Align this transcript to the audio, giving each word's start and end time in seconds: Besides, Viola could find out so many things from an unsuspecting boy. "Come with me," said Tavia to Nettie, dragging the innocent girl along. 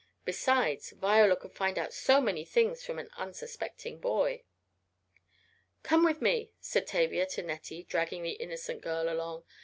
Besides, 0.25 0.89
Viola 0.93 1.35
could 1.35 1.53
find 1.53 1.77
out 1.77 1.93
so 1.93 2.19
many 2.19 2.43
things 2.43 2.83
from 2.83 2.97
an 2.97 3.11
unsuspecting 3.17 3.99
boy. 3.99 4.41
"Come 5.83 6.03
with 6.03 6.23
me," 6.23 6.49
said 6.59 6.87
Tavia 6.87 7.27
to 7.27 7.43
Nettie, 7.43 7.83
dragging 7.83 8.23
the 8.23 8.31
innocent 8.31 8.81
girl 8.81 9.07
along. 9.13 9.43